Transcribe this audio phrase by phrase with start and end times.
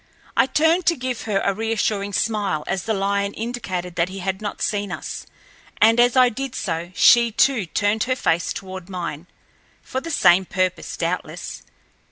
[0.35, 4.41] I turned to give her a reassuring smile as the lion indicated that he had
[4.41, 5.27] not seen us,
[5.79, 9.27] and as I did so she, too, turned her face toward mine,
[9.83, 11.61] for the same purpose, doubtless.